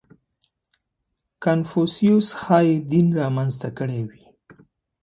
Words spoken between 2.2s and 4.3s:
ښایي دین را منځته کړی وي.